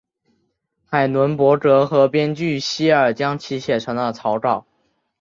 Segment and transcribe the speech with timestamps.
[0.87, 4.65] 海伦伯格和编剧希尔将其写成了草稿。